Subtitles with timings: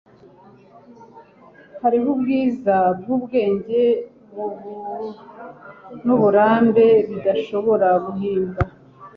[1.83, 3.81] hariho ubwiza bwubwenge
[6.05, 8.61] nuburambe bidashobora guhimbwa